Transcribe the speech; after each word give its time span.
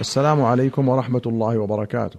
السلام 0.00 0.42
عليكم 0.42 0.88
ورحمة 0.88 1.22
الله 1.26 1.58
وبركاته. 1.58 2.18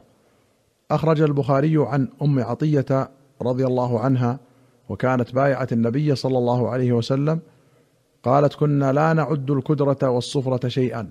أخرج 0.92 1.22
البخاري 1.22 1.76
عن 1.78 2.08
أم 2.22 2.40
عطية 2.40 3.10
رضي 3.42 3.66
الله 3.66 4.00
عنها 4.00 4.40
وكانت 4.90 5.36
بايعة 5.36 5.68
النبي 5.72 6.16
صلى 6.16 6.38
الله 6.38 6.70
عليه 6.70 6.92
وسلم 6.92 7.40
قالت 8.24 8.56
كنا 8.56 8.92
لا 8.92 9.14
نعد 9.14 9.52
الكدرة 9.52 10.10
والصفرة 10.10 10.68
شيئا. 10.68 11.10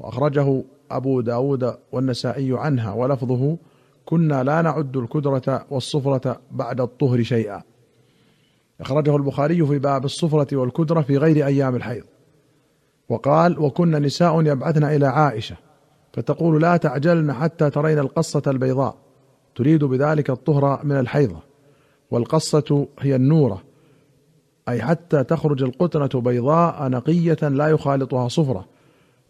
وأخرجه 0.00 0.64
أبو 0.90 1.20
داود 1.20 1.74
والنسائي 1.92 2.58
عنها 2.58 2.92
ولفظه 2.92 3.56
كنا 4.04 4.44
لا 4.44 4.62
نعد 4.62 4.96
الكدرة 4.96 5.66
والصفرة 5.70 6.40
بعد 6.50 6.80
الطهر 6.80 7.22
شيئا. 7.22 7.62
أخرجه 8.80 9.16
البخاري 9.16 9.66
في 9.66 9.78
باب 9.78 10.04
الصفرة 10.04 10.56
والكدرة 10.56 11.00
في 11.00 11.16
غير 11.16 11.46
أيام 11.46 11.76
الحيض. 11.76 12.04
وقال 13.08 13.58
وكنا 13.58 13.98
نساء 13.98 14.40
يبعثن 14.46 14.84
إلى 14.84 15.06
عائشة. 15.06 15.56
فتقول 16.12 16.62
لا 16.62 16.76
تعجلن 16.76 17.32
حتى 17.32 17.70
ترين 17.70 17.98
القصة 17.98 18.42
البيضاء. 18.46 18.96
تريد 19.54 19.84
بذلك 19.84 20.30
الطهر 20.30 20.80
من 20.84 20.98
الحيضة. 20.98 21.40
والقصة 22.10 22.86
هي 23.00 23.16
النورة. 23.16 23.62
أي 24.68 24.82
حتى 24.82 25.24
تخرج 25.24 25.62
القطنة 25.62 26.20
بيضاء 26.20 26.88
نقية 26.88 27.48
لا 27.48 27.68
يخالطها 27.68 28.28
صفرة. 28.28 28.64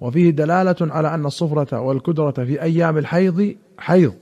وفيه 0.01 0.31
دلالة 0.31 0.77
على 0.81 1.15
أن 1.15 1.27
الصفرة 1.27 1.81
والكدرة 1.81 2.31
في 2.31 2.63
أيام 2.63 2.99
الحيض 2.99 3.55
حيض. 3.79 4.15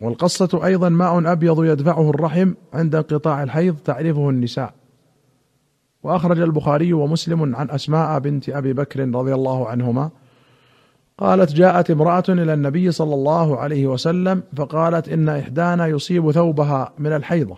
والقصة 0.00 0.60
أيضا 0.64 0.88
ماء 0.88 1.32
أبيض 1.32 1.64
يدفعه 1.64 2.10
الرحم 2.10 2.52
عند 2.72 2.94
انقطاع 2.94 3.42
الحيض 3.42 3.76
تعرفه 3.76 4.30
النساء. 4.30 4.74
وأخرج 6.02 6.40
البخاري 6.40 6.92
ومسلم 6.92 7.56
عن 7.56 7.70
أسماء 7.70 8.18
بنت 8.18 8.48
أبي 8.48 8.72
بكر 8.72 9.00
رضي 9.00 9.34
الله 9.34 9.68
عنهما 9.68 10.10
قالت 11.18 11.52
جاءت 11.52 11.90
امرأة 11.90 12.24
إلى 12.28 12.54
النبي 12.54 12.92
صلى 12.92 13.14
الله 13.14 13.56
عليه 13.56 13.86
وسلم 13.86 14.42
فقالت 14.56 15.08
إن 15.08 15.28
إحدانا 15.28 15.86
يصيب 15.86 16.30
ثوبها 16.30 16.92
من 16.98 17.12
الحيضة 17.12 17.56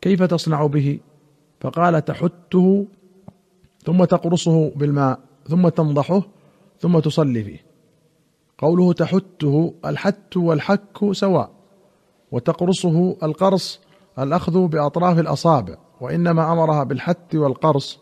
كيف 0.00 0.22
تصنع 0.22 0.66
به؟ 0.66 1.00
فقال 1.60 2.04
تحته 2.04 2.86
ثم 3.84 4.04
تقرصه 4.04 4.70
بالماء 4.70 5.18
ثم 5.48 5.68
تنضحه 5.68 6.22
ثم 6.80 6.98
تصلي 6.98 7.44
فيه. 7.44 7.58
قوله 8.58 8.92
تحته 8.92 9.74
الحت 9.84 10.36
والحك 10.36 11.12
سواء 11.12 11.50
وتقرصه 12.32 13.16
القرص 13.22 13.80
الأخذ 14.18 14.66
بأطراف 14.66 15.18
الأصابع 15.18 15.74
وإنما 16.00 16.52
أمرها 16.52 16.84
بالحت 16.84 17.34
والقرص 17.34 17.98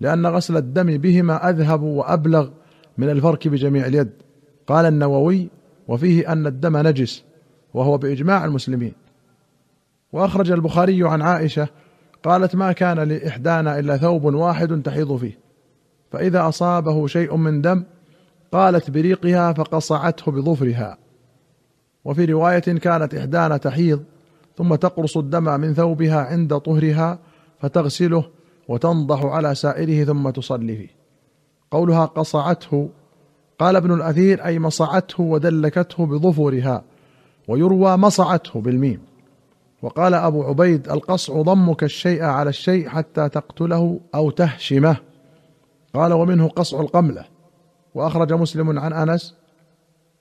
لأن 0.00 0.26
غسل 0.26 0.56
الدم 0.56 0.96
بهما 0.96 1.50
أذهب 1.50 1.82
وأبلغ 1.82 2.48
من 2.98 3.10
الفرك 3.10 3.48
بجميع 3.48 3.86
اليد. 3.86 4.27
قال 4.68 4.86
النووي 4.86 5.48
وفيه 5.88 6.32
أن 6.32 6.46
الدم 6.46 6.76
نجس 6.76 7.24
وهو 7.74 7.98
بإجماع 7.98 8.44
المسلمين. 8.44 8.92
وأخرج 10.12 10.50
البخاري 10.50 11.08
عن 11.08 11.22
عائشة 11.22 11.68
قالت 12.22 12.56
ما 12.56 12.72
كان 12.72 12.98
لإحدانا 13.00 13.78
إلا 13.78 13.96
ثوب 13.96 14.24
واحد 14.24 14.82
تحيض 14.82 15.16
فيه 15.16 15.38
فإذا 16.10 16.48
أصابه 16.48 17.06
شيء 17.06 17.36
من 17.36 17.60
دم 17.62 17.84
قالت 18.52 18.90
بريقها 18.90 19.52
فقصعته 19.52 20.32
بظفرها. 20.32 20.98
وفي 22.04 22.24
رواية 22.24 22.58
كانت 22.58 23.14
إحدانا 23.14 23.56
تحيض 23.56 24.04
ثم 24.56 24.74
تقرص 24.74 25.16
الدم 25.16 25.60
من 25.60 25.74
ثوبها 25.74 26.20
عند 26.20 26.58
طهرها 26.58 27.18
فتغسله 27.60 28.24
وتنضح 28.68 29.24
على 29.24 29.54
سائره 29.54 30.04
ثم 30.04 30.30
تصلي 30.30 30.76
فيه. 30.76 30.88
قولها 31.70 32.04
قصعته 32.04 32.90
قال 33.58 33.76
ابن 33.76 33.92
الأثير 33.94 34.44
أي 34.44 34.58
مصعته 34.58 35.22
ودلكته 35.22 36.06
بظفرها 36.06 36.82
ويروى 37.48 37.96
مصعته 37.96 38.60
بالميم. 38.60 39.00
وقال 39.82 40.14
أبو 40.14 40.42
عبيد 40.42 40.88
القصع 40.90 41.42
ضمك 41.42 41.84
الشيء 41.84 42.22
على 42.22 42.50
الشيء 42.50 42.88
حتى 42.88 43.28
تقتله 43.28 44.00
أو 44.14 44.30
تهشمه. 44.30 44.96
قال 45.94 46.12
ومنه 46.12 46.48
قصع 46.48 46.80
القملة. 46.80 47.24
وأخرج 47.94 48.32
مسلم 48.32 48.78
عن 48.78 48.92
أنس 48.92 49.34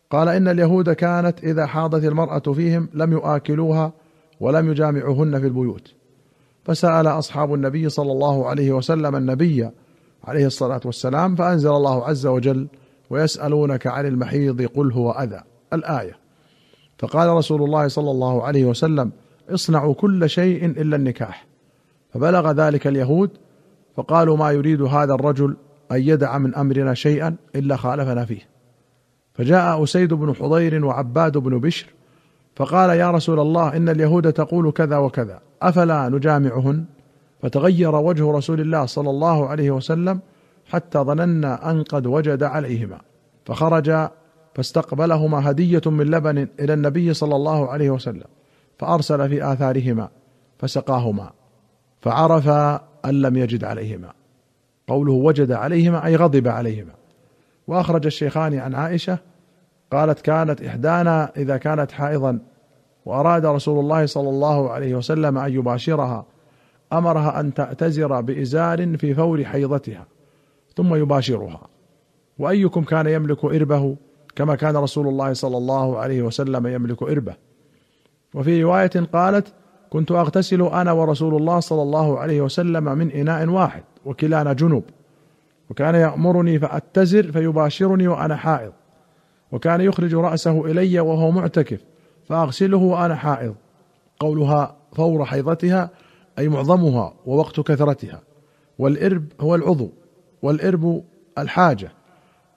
قال 0.09 0.29
إن 0.29 0.47
اليهود 0.47 0.89
كانت 0.89 1.43
إذا 1.43 1.65
حاضت 1.65 2.03
المرأة 2.03 2.53
فيهم 2.53 2.89
لم 2.93 3.11
يؤكلوها 3.11 3.91
ولم 4.39 4.71
يجامعوهن 4.71 5.39
في 5.39 5.47
البيوت. 5.47 5.93
فسأل 6.65 7.07
أصحاب 7.07 7.53
النبي 7.53 7.89
صلى 7.89 8.11
الله 8.11 8.47
عليه 8.47 8.71
وسلم 8.71 9.15
النبي 9.15 9.69
عليه 10.23 10.45
الصلاة 10.45 10.81
والسلام 10.85 11.35
فأنزل 11.35 11.69
الله 11.69 12.05
عز 12.05 12.25
وجل 12.25 12.67
ويسألونك 13.09 13.87
عن 13.87 14.05
المحيض 14.05 14.61
قل 14.61 14.91
هو 14.91 15.11
أذى. 15.11 15.41
الآية. 15.73 16.17
فقال 16.99 17.29
رسول 17.29 17.63
الله 17.63 17.87
صلى 17.87 18.11
الله 18.11 18.43
عليه 18.43 18.65
وسلم 18.65 19.11
اصنعوا 19.49 19.93
كل 19.93 20.29
شيء 20.29 20.65
إلا 20.65 20.95
النكاح. 20.95 21.45
فبلغ 22.13 22.51
ذلك 22.51 22.87
اليهود 22.87 23.29
فقالوا 23.95 24.37
ما 24.37 24.51
يريد 24.51 24.81
هذا 24.81 25.13
الرجل 25.13 25.57
أن 25.91 26.01
يدع 26.01 26.37
من 26.37 26.55
أمرنا 26.55 26.93
شيئا 26.93 27.35
إلا 27.55 27.75
خالفنا 27.75 28.25
فيه. 28.25 28.41
فجاء 29.33 29.83
أسيد 29.83 30.13
بن 30.13 30.35
حضير 30.35 30.85
وعباد 30.85 31.37
بن 31.37 31.59
بشر 31.59 31.87
فقال 32.55 32.89
يا 32.89 33.11
رسول 33.11 33.39
الله 33.39 33.77
إن 33.77 33.89
اليهود 33.89 34.33
تقول 34.33 34.71
كذا 34.71 34.97
وكذا 34.97 35.39
أفلا 35.61 36.09
نجامعهن؟ 36.09 36.85
فتغير 37.41 37.95
وجه 37.95 38.31
رسول 38.31 38.61
الله 38.61 38.85
صلى 38.85 39.09
الله 39.09 39.47
عليه 39.47 39.71
وسلم 39.71 40.19
حتى 40.69 40.99
ظننا 40.99 41.71
أن 41.71 41.83
قد 41.83 42.07
وجد 42.07 42.43
عليهما. 42.43 43.01
فخرج 43.45 44.09
فاستقبلهما 44.55 45.51
هدية 45.51 45.81
من 45.85 46.05
لبن 46.05 46.47
إلى 46.59 46.73
النبي 46.73 47.13
صلى 47.13 47.35
الله 47.35 47.69
عليه 47.69 47.89
وسلم 47.89 48.27
فأرسل 48.79 49.29
في 49.29 49.53
آثارهما 49.53 50.09
فسقاهما 50.59 51.31
فعرف 52.01 52.47
أن 53.05 53.21
لم 53.21 53.37
يجد 53.37 53.63
عليهما. 53.63 54.11
قوله 54.87 55.13
وجد 55.13 55.51
عليهما 55.51 56.05
أي 56.05 56.15
غضب 56.15 56.47
عليهما. 56.47 56.93
وأخرج 57.67 58.05
الشيخان 58.05 58.53
عن 58.53 58.75
عائشة 58.75 59.17
قالت 59.91 60.21
كانت 60.21 60.61
إحدانا 60.61 61.31
إذا 61.37 61.57
كانت 61.57 61.91
حائضا 61.91 62.39
وأراد 63.05 63.45
رسول 63.45 63.79
الله 63.79 64.05
صلى 64.05 64.29
الله 64.29 64.69
عليه 64.71 64.95
وسلم 64.95 65.37
أن 65.37 65.53
يباشرها 65.53 66.25
أمرها 66.93 67.39
أن 67.39 67.53
تعتزر 67.53 68.21
بإزار 68.21 68.97
في 68.97 69.13
فور 69.13 69.43
حيضتها. 69.43 70.05
ثم 70.77 70.95
يباشرها. 70.95 71.67
وأيكم 72.39 72.83
كان 72.83 73.07
يملك 73.07 73.45
إربه 73.45 73.95
كما 74.35 74.55
كان 74.55 74.77
رسول 74.77 75.07
الله 75.07 75.33
صلى 75.33 75.57
الله 75.57 75.97
عليه 75.97 76.21
وسلم 76.21 76.67
يملك 76.67 77.03
إربه. 77.03 77.35
وفي 78.35 78.63
رواية 78.63 78.91
قالت 79.13 79.53
كنت 79.89 80.11
أغتسل 80.11 80.61
أنا 80.61 80.91
ورسول 80.91 81.35
الله 81.35 81.59
صلى 81.59 81.81
الله 81.81 82.19
عليه 82.19 82.41
وسلم 82.41 82.83
من 82.83 83.11
إناء 83.11 83.49
واحد 83.49 83.83
وكلانا 84.05 84.53
جنوب. 84.53 84.83
وكان 85.69 85.95
يأمرني 85.95 86.59
فأتزر 86.59 87.31
فيباشرني 87.31 88.07
وأنا 88.07 88.35
حائض. 88.35 88.73
وكان 89.51 89.81
يخرج 89.81 90.15
رأسه 90.15 90.65
إلي 90.65 90.99
وهو 90.99 91.31
معتكف 91.31 91.81
فأغسله 92.29 92.77
وأنا 92.77 93.15
حائض. 93.15 93.55
قولها 94.19 94.75
فور 94.95 95.25
حيضتها 95.25 95.89
أي 96.39 96.49
معظمها 96.49 97.13
ووقت 97.25 97.59
كثرتها. 97.59 98.21
والإرب 98.79 99.25
هو 99.41 99.55
العضو 99.55 99.91
والإرب 100.41 101.03
الحاجة 101.37 101.91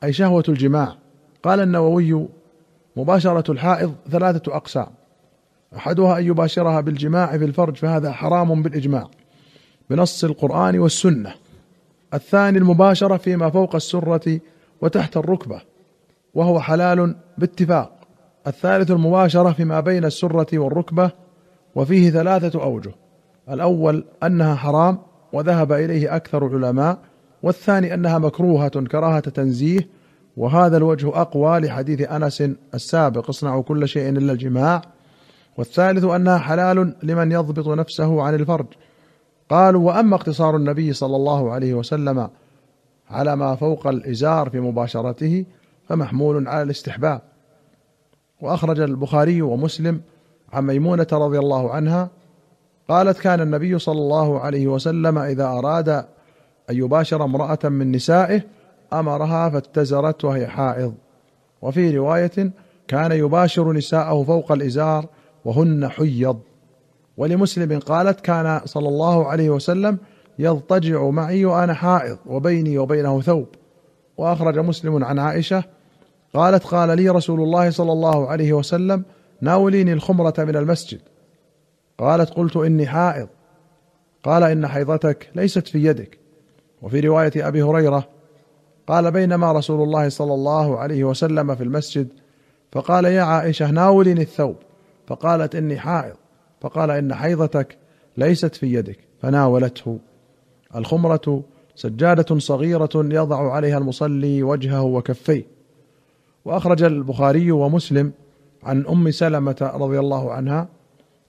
أي 0.04 0.12
شهوة 0.12 0.44
الجماع. 0.48 0.96
قال 1.42 1.60
النووي 1.60 2.28
مباشرة 2.96 3.52
الحائض 3.52 3.94
ثلاثة 4.10 4.56
أقسام. 4.56 4.86
أحدها 5.76 6.18
أن 6.18 6.24
يباشرها 6.24 6.80
بالجماع 6.80 7.38
في 7.38 7.44
الفرج 7.44 7.76
فهذا 7.76 8.12
حرام 8.12 8.62
بالإجماع. 8.62 9.08
بنص 9.91 10.24
القرآن 10.24 10.78
والسنة. 10.78 11.34
الثاني 12.14 12.58
المباشرة 12.58 13.16
فيما 13.16 13.50
فوق 13.50 13.74
السرة 13.74 14.41
وتحت 14.80 15.16
الركبة 15.16 15.60
وهو 16.34 16.60
حلال 16.60 17.16
باتفاق. 17.38 17.92
الثالث 18.47 18.91
المباشرة 18.91 19.53
فيما 19.53 19.80
بين 19.80 20.04
السرة 20.04 20.59
والركبة 20.59 21.10
وفيه 21.74 22.10
ثلاثة 22.10 22.62
أوجه. 22.62 22.92
الأول 23.50 24.04
أنها 24.22 24.54
حرام 24.54 24.98
وذهب 25.33 25.72
إليه 25.72 26.16
أكثر 26.16 26.47
العلماء 26.47 26.98
والثاني 27.42 27.95
أنها 27.95 28.19
مكروهة 28.19 28.69
كراهة 28.69 29.21
تنزيه 29.21 29.89
وهذا 30.37 30.77
الوجه 30.77 31.21
أقوى 31.21 31.59
لحديث 31.59 32.01
أنس 32.01 32.42
السابق 32.75 33.28
اصنعوا 33.28 33.63
كل 33.63 33.89
شيء 33.89 34.09
إلا 34.09 34.33
الجماع. 34.33 34.83
والثالث 35.57 36.04
أنها 36.04 36.39
حلال 36.39 36.95
لمن 37.03 37.33
يضبط 37.33 37.69
نفسه 37.69 38.22
عن 38.22 38.34
الفرج. 38.34 38.66
قالوا 39.51 39.87
وأما 39.87 40.16
اقتصار 40.16 40.57
النبي 40.57 40.92
صلى 40.92 41.16
الله 41.16 41.53
عليه 41.53 41.75
وسلم 41.75 42.31
على 43.10 43.37
ما 43.37 43.54
فوق 43.54 43.86
الإزار 43.86 44.51
في 44.51 44.60
مباشرته 44.60 45.45
فمحمول 45.89 46.48
على 46.48 46.63
الاستحباب. 46.63 47.21
وأخرج 48.41 48.81
البخاري 48.81 49.43
ومسلم 49.43 50.01
عن 50.53 50.66
ميمونة 50.66 51.07
رضي 51.13 51.39
الله 51.39 51.71
عنها 51.72 52.10
قالت 52.89 53.19
كان 53.19 53.41
النبي 53.41 53.78
صلى 53.78 53.98
الله 53.98 54.41
عليه 54.41 54.66
وسلم 54.66 55.19
إذا 55.19 55.45
أراد 55.45 56.04
أن 56.71 56.77
يباشر 56.77 57.25
امرأة 57.25 57.59
من 57.65 57.93
نسائه 57.93 58.43
أمرها 58.93 59.51
فاتزرت 59.51 60.25
وهي 60.25 60.47
حائض. 60.47 60.95
وفي 61.63 61.97
رواية 61.97 62.53
كان 62.89 63.13
يباشر 63.13 63.72
نساءه 63.72 64.25
فوق 64.25 64.53
الإزار 64.53 65.07
وهن 65.45 65.89
حيض. 65.89 66.41
ولمسلم 67.17 67.78
قالت 67.78 68.21
كان 68.21 68.61
صلى 68.65 68.89
الله 68.89 69.27
عليه 69.27 69.51
وسلم 69.51 69.99
يضطجع 70.39 71.11
معي 71.11 71.45
وأنا 71.45 71.75
حائض 71.75 72.19
وبيني 72.27 72.78
وبينه 72.78 73.21
ثوب. 73.21 73.49
وأخرج 74.17 74.59
مسلم 74.59 75.05
عن 75.05 75.19
عائشة 75.19 75.65
قالت 76.34 76.65
قال 76.65 76.97
لي 76.97 77.09
رسول 77.09 77.41
الله 77.41 77.71
صلى 77.71 77.93
الله 77.93 78.28
عليه 78.28 78.53
وسلم 78.53 79.05
ناوليني 79.41 79.93
الخمرة 79.93 80.34
من 80.39 80.57
المسجد. 80.57 81.01
قالت 81.99 82.31
قلت 82.31 82.57
إني 82.57 82.87
حائض. 82.87 83.28
قال 84.22 84.43
إن 84.43 84.67
حيضتك 84.67 85.31
ليست 85.34 85.69
في 85.69 85.84
يدك. 85.84 86.20
وفي 86.82 87.00
رواية 87.00 87.32
أبي 87.36 87.62
هريرة 87.62 88.09
قال 88.86 89.10
بينما 89.10 89.53
رسول 89.53 89.82
الله 89.82 90.09
صلى 90.09 90.34
الله 90.34 90.78
عليه 90.78 91.04
وسلم 91.04 91.54
في 91.54 91.65
المسجد 91.65 92.09
فقال 92.72 93.04
يا 93.04 93.22
عائشة 93.22 93.71
ناوليني 93.71 94.22
الثوب 94.22 94.56
فقالت 95.06 95.54
إني 95.54 95.78
حائض 95.78 96.16
فقال 96.60 96.91
إن 96.91 97.15
حيضتك 97.15 97.78
ليست 98.16 98.54
في 98.54 98.74
يدك 98.74 98.98
فناولته 99.22 99.98
الخمرة 100.77 101.42
سجادة 101.74 102.38
صغيرة 102.38 102.91
يضع 102.94 103.53
عليها 103.53 103.78
المصلي 103.78 104.42
وجهه 104.42 104.83
وكفيه 104.83 105.47
وأخرج 106.44 106.83
البخاري 106.83 107.50
ومسلم 107.53 108.12
عن 108.62 108.86
أم 108.86 109.10
سلمة 109.10 109.71
رضي 109.74 109.98
الله 109.98 110.33
عنها 110.33 110.68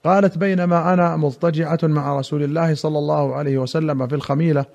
قالت 0.05 0.37
بينما 0.37 0.93
أنا 0.93 1.17
مضطجعة 1.17 1.79
مع 1.83 2.19
رسول 2.19 2.43
الله 2.43 2.73
صلى 2.73 2.97
الله 2.97 3.35
عليه 3.35 3.57
وسلم 3.57 4.07
في 4.07 4.15
الخميلة 4.15 4.65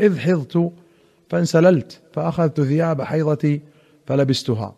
إذ 0.00 0.18
حضت 0.18 0.72
فانسللت 1.30 2.00
فأخذت 2.12 2.60
ثياب 2.60 3.02
حيضتي 3.02 3.60
فلبستها. 4.06 4.74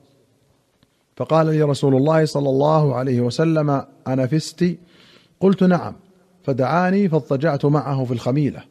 فقال 1.16 1.46
لي 1.46 1.62
رسول 1.62 1.96
الله 1.96 2.24
صلى 2.24 2.48
الله 2.48 2.94
عليه 2.94 3.20
وسلم 3.20 3.84
انفست 4.08 4.76
قلت 5.40 5.64
نعم. 5.64 5.94
فدعاني 6.44 7.08
فاضطجعت 7.08 7.64
معه 7.64 8.04
في 8.04 8.12
الخميلة. 8.12 8.62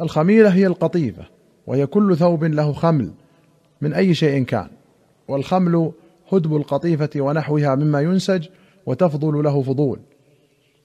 الخميلة 0.00 0.48
هي 0.48 0.66
القطيفة 0.66 1.24
وهي 1.66 1.86
كل 1.86 2.16
ثوب 2.16 2.44
له 2.44 2.72
خمل 2.72 3.10
من 3.80 3.92
أي 3.92 4.14
شيء 4.14 4.44
كان. 4.44 4.68
والخمل 5.28 5.92
هدب 6.32 6.56
القطيفة 6.56 7.10
ونحوها 7.16 7.74
مما 7.74 8.00
ينسج 8.00 8.46
وتفضل 8.86 9.44
له 9.44 9.62
فضول. 9.62 9.98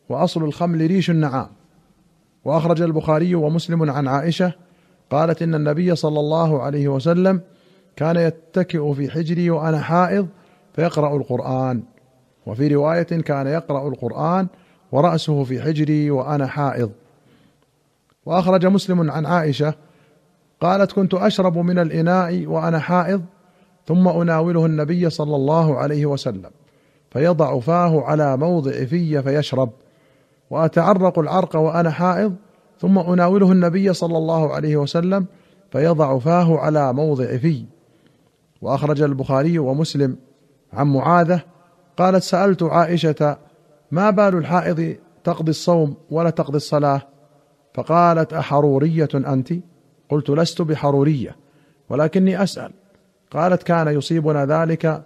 وأصل 0.10 0.44
الخمل 0.44 0.88
ريش 0.88 1.10
النعام. 1.10 1.59
وأخرج 2.50 2.82
البخاري 2.82 3.36
ومسلم 3.36 3.92
عن 3.92 4.08
عائشة 4.08 4.54
قالت 5.12 5.42
إن 5.42 5.56
النبي 5.56 5.96
صلى 5.96 6.20
الله 6.20 6.62
عليه 6.62 6.88
وسلم 6.88 7.42
كان 7.96 8.16
يتكئ 8.16 8.94
في 8.94 9.12
حجري 9.12 9.50
وأنا 9.50 9.82
حائض 9.82 10.28
فيقرأ 10.74 11.18
القرآن. 11.18 11.84
وفي 12.46 12.68
رواية 12.68 13.04
كان 13.04 13.48
يقرأ 13.48 13.88
القرآن 13.88 14.48
ورأسه 14.92 15.44
في 15.44 15.62
حجري 15.62 16.12
وأنا 16.12 16.48
حائض. 16.48 16.92
وأخرج 18.26 18.66
مسلم 18.66 19.12
عن 19.12 19.26
عائشة 19.26 19.74
قالت 20.62 20.92
كنت 20.92 21.14
أشرب 21.14 21.58
من 21.58 21.80
الإناء 21.80 22.46
وأنا 22.46 22.80
حائض 22.80 23.22
ثم 23.88 24.08
أناوله 24.08 24.66
النبي 24.66 25.10
صلى 25.10 25.36
الله 25.36 25.78
عليه 25.78 26.06
وسلم 26.06 26.50
فيضع 27.12 27.60
فاه 27.60 28.02
على 28.02 28.38
موضع 28.38 28.72
في 28.72 29.24
فيشرب. 29.24 29.70
وأتعرق 30.50 31.20
العرق 31.20 31.56
وأنا 31.56 31.92
حائض 31.92 32.36
ثم 32.80 33.00
أناوله 33.00 33.52
النبي 33.52 33.94
صلى 33.94 34.18
الله 34.18 34.54
عليه 34.54 34.78
وسلم 34.78 35.26
فيضع 35.72 36.20
فاه 36.20 36.58
على 36.58 36.94
موضع 36.94 37.38
في. 37.38 37.66
وأخرج 38.62 39.02
البخاري 39.02 39.60
ومسلم 39.60 40.18
عن 40.74 40.88
معاذة 40.88 41.42
قالت 41.98 42.24
سألت 42.24 42.64
عائشة 42.64 43.38
ما 43.92 44.10
بال 44.10 44.36
الحائض 44.38 44.96
تقضي 45.24 45.50
الصوم 45.50 45.96
ولا 46.12 46.30
تقضي 46.30 46.58
الصلاة؟ 46.58 47.02
فقالت 47.74 48.34
أحرورية 48.34 49.10
أنت؟ 49.16 49.54
قلت 50.10 50.30
لست 50.30 50.62
بحرورية 50.62 51.36
ولكني 51.90 52.44
أسأل. 52.44 52.72
قالت 53.32 53.64
كان 53.64 53.88
يصيبنا 53.88 54.46
ذلك 54.46 55.04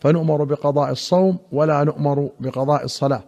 فنؤمر 0.00 0.44
بقضاء 0.44 0.90
الصوم 0.90 1.38
ولا 1.52 1.84
نؤمر 1.84 2.30
بقضاء 2.40 2.84
الصلاة. 2.84 3.22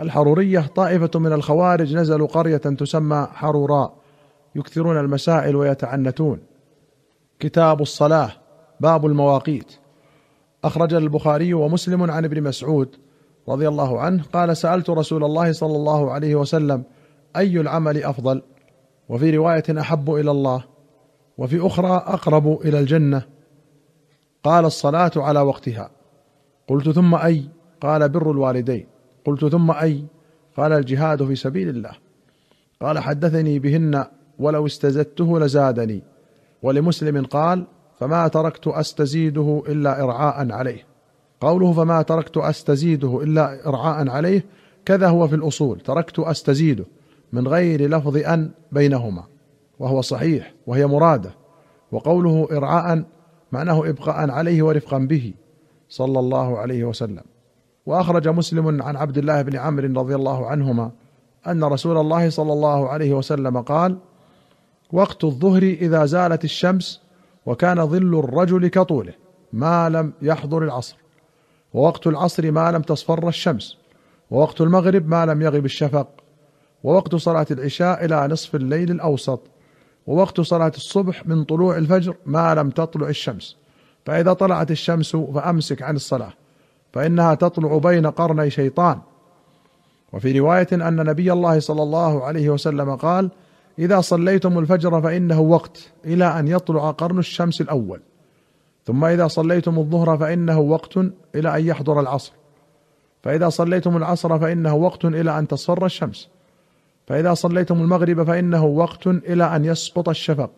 الحرورية 0.00 0.60
طائفة 0.60 1.10
من 1.20 1.32
الخوارج 1.32 1.96
نزلوا 1.96 2.26
قرية 2.26 2.56
تسمى 2.56 3.28
حروراء 3.32 3.94
يكثرون 4.54 5.00
المسائل 5.00 5.56
ويتعنتون. 5.56 6.40
كتاب 7.38 7.82
الصلاة 7.82 8.32
باب 8.80 9.06
المواقيت. 9.06 9.72
أخرج 10.64 10.94
البخاري 10.94 11.54
ومسلم 11.54 12.10
عن 12.10 12.24
ابن 12.24 12.42
مسعود 12.42 12.96
رضي 13.48 13.68
الله 13.68 14.00
عنه 14.00 14.22
قال 14.32 14.56
سألت 14.56 14.90
رسول 14.90 15.24
الله 15.24 15.52
صلى 15.52 15.76
الله 15.76 16.12
عليه 16.12 16.34
وسلم 16.34 16.82
أي 17.36 17.60
العمل 17.60 18.04
أفضل؟ 18.04 18.42
وفي 19.08 19.36
رواية 19.36 19.80
أحب 19.80 20.14
إلى 20.14 20.30
الله 20.30 20.64
وفي 21.38 21.66
أخرى 21.66 21.96
أقرب 21.96 22.60
إلى 22.60 22.80
الجنة. 22.80 23.22
قال 24.44 24.64
الصلاة 24.64 25.12
على 25.16 25.40
وقتها. 25.40 25.90
قلت 26.68 26.90
ثم 26.90 27.14
أي؟ 27.14 27.48
قال 27.80 28.08
بر 28.08 28.30
الوالدين. 28.30 28.95
قلت 29.26 29.44
ثم 29.44 29.70
أي؟ 29.70 30.04
قال 30.56 30.72
الجهاد 30.72 31.24
في 31.24 31.34
سبيل 31.36 31.68
الله. 31.68 31.90
قال 32.82 32.98
حدثني 32.98 33.58
بهن 33.58 34.04
ولو 34.38 34.66
استزدته 34.66 35.40
لزادني. 35.40 36.02
ولمسلم 36.62 37.24
قال 37.24 37.66
فما 38.00 38.28
تركت 38.28 38.66
أستزيده 38.66 39.62
إلا 39.68 40.02
إرعاء 40.02 40.52
عليه. 40.52 40.86
قوله 41.40 41.72
فما 41.72 42.02
تركت 42.02 42.36
أستزيده 42.36 43.22
إلا 43.22 43.68
إرعاء 43.68 44.08
عليه 44.08 44.44
كذا 44.84 45.08
هو 45.08 45.28
في 45.28 45.34
الأصول 45.34 45.80
تركت 45.80 46.18
أستزيده 46.18 46.84
من 47.32 47.48
غير 47.48 47.90
لفظ 47.90 48.16
أن 48.16 48.50
بينهما 48.72 49.24
وهو 49.78 50.00
صحيح 50.00 50.54
وهي 50.66 50.86
مرادة. 50.86 51.30
وقوله 51.92 52.48
ارعاء 52.52 53.04
معناه 53.52 53.88
ابقاء 53.88 54.30
عليه 54.30 54.62
ورفقا 54.62 54.98
به 54.98 55.34
صلى 55.88 56.18
الله 56.18 56.58
عليه 56.58 56.84
وسلم. 56.84 57.22
وأخرج 57.86 58.28
مسلم 58.28 58.82
عن 58.82 58.96
عبد 58.96 59.18
الله 59.18 59.42
بن 59.42 59.56
عمرو 59.56 60.00
رضي 60.00 60.14
الله 60.14 60.46
عنهما 60.46 60.90
أن 61.46 61.64
رسول 61.64 61.98
الله 61.98 62.30
صلى 62.30 62.52
الله 62.52 62.88
عليه 62.88 63.14
وسلم 63.14 63.60
قال 63.60 63.98
وقت 64.92 65.24
الظهر 65.24 65.62
إذا 65.62 66.04
زالت 66.04 66.44
الشمس 66.44 67.00
وكان 67.46 67.86
ظل 67.86 68.18
الرجل 68.18 68.68
كطوله 68.68 69.12
ما 69.52 69.88
لم 69.88 70.12
يحضر 70.22 70.64
العصر. 70.64 70.96
ووقت 71.74 72.06
العصر 72.06 72.50
ما 72.50 72.72
لم 72.72 72.82
تصفر 72.82 73.28
الشمس 73.28 73.76
ووقت 74.30 74.60
المغرب 74.60 75.08
ما 75.08 75.26
لم 75.26 75.42
يغب 75.42 75.64
الشفق. 75.64 76.08
ووقت 76.84 77.14
صلاة 77.14 77.46
العشاء 77.50 78.04
إلى 78.04 78.28
نصف 78.28 78.54
الليل 78.54 78.90
الأوسط. 78.90 79.40
ووقت 80.06 80.40
صلاة 80.40 80.72
الصبح 80.76 81.26
من 81.26 81.44
طلوع 81.44 81.76
الفجر 81.76 82.16
ما 82.26 82.54
لم 82.54 82.70
تطلع 82.70 83.08
الشمس. 83.08 83.56
فإذا 84.06 84.32
طلعت 84.32 84.70
الشمس 84.70 85.16
فأمسك 85.16 85.82
عن 85.82 85.96
الصلاة. 85.96 86.32
فإنها 86.92 87.34
تطلع 87.34 87.78
بين 87.78 88.06
قرني 88.06 88.50
شيطان. 88.50 88.98
وفي 90.12 90.38
رواية 90.38 90.68
أن 90.72 90.96
نبي 90.96 91.32
الله 91.32 91.60
صلى 91.60 91.82
الله 91.82 92.24
عليه 92.24 92.50
وسلم 92.50 92.94
قال: 92.96 93.30
إذا 93.78 94.00
صليتم 94.00 94.58
الفجر 94.58 95.02
فإنه 95.02 95.40
وقت 95.40 95.90
إلى 96.04 96.24
أن 96.38 96.48
يطلع 96.48 96.90
قرن 96.90 97.18
الشمس 97.18 97.60
الأول. 97.60 98.00
ثم 98.84 99.04
إذا 99.04 99.28
صليتم 99.28 99.78
الظهر 99.78 100.18
فإنه 100.18 100.60
وقت 100.60 100.96
إلى 101.34 101.56
أن 101.56 101.66
يحضر 101.66 102.00
العصر. 102.00 102.32
فإذا 103.22 103.48
صليتم 103.48 103.96
العصر 103.96 104.38
فإنه 104.38 104.74
وقت 104.74 105.04
إلى 105.04 105.38
أن 105.38 105.48
تصفر 105.48 105.86
الشمس. 105.86 106.28
فإذا 107.06 107.34
صليتم 107.34 107.80
المغرب 107.80 108.22
فإنه 108.22 108.64
وقت 108.64 109.06
إلى 109.06 109.56
أن 109.56 109.64
يسقط 109.64 110.08
الشفق. 110.08 110.50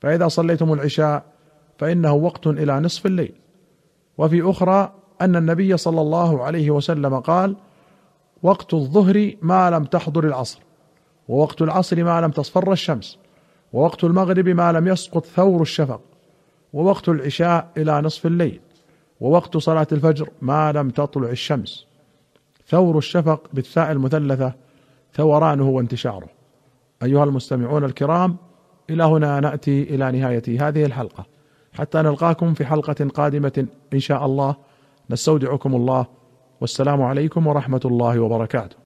فإذا 0.00 0.28
صليتم 0.28 0.72
العشاء 0.72 1.22
فإنه 1.78 2.12
وقت 2.12 2.46
إلى 2.46 2.80
نصف 2.80 3.06
الليل. 3.06 3.32
وفي 4.18 4.50
أخرى 4.50 4.92
أن 5.20 5.36
النبي 5.36 5.76
صلى 5.76 6.00
الله 6.00 6.44
عليه 6.44 6.70
وسلم 6.70 7.20
قال 7.20 7.56
وقت 8.42 8.74
الظهر 8.74 9.32
ما 9.42 9.70
لم 9.70 9.84
تحضر 9.84 10.24
العصر 10.24 10.60
ووقت 11.28 11.62
العصر 11.62 12.04
ما 12.04 12.20
لم 12.20 12.30
تصفر 12.30 12.72
الشمس 12.72 13.18
ووقت 13.72 14.04
المغرب 14.04 14.48
ما 14.48 14.72
لم 14.72 14.88
يسقط 14.88 15.26
ثور 15.26 15.62
الشفق 15.62 16.00
ووقت 16.72 17.08
العشاء 17.08 17.68
إلى 17.76 18.00
نصف 18.02 18.26
الليل 18.26 18.60
ووقت 19.20 19.56
صلاة 19.56 19.86
الفجر 19.92 20.30
ما 20.42 20.72
لم 20.72 20.90
تطلع 20.90 21.28
الشمس. 21.28 21.86
ثور 22.68 22.98
الشفق 22.98 23.48
بالثاء 23.52 23.92
المثلثة 23.92 24.52
ثورانه 25.14 25.68
وانتشاره. 25.68 26.28
أيها 27.02 27.24
المستمعون 27.24 27.84
الكرام 27.84 28.36
إلى 28.90 29.04
هنا 29.04 29.40
نأتي 29.40 29.82
إلى 29.82 30.12
نهاية 30.12 30.68
هذه 30.68 30.84
الحلقة. 30.84 31.26
حتى 31.72 31.98
نلقاكم 31.98 32.54
في 32.54 32.64
حلقة 32.64 33.08
قادمة 33.14 33.66
إن 33.94 34.00
شاء 34.00 34.26
الله. 34.26 34.56
نستودعكم 35.10 35.74
الله 35.74 36.06
والسلام 36.60 37.02
عليكم 37.02 37.46
ورحمة 37.46 37.80
الله 37.84 38.20
وبركاته. 38.20 38.76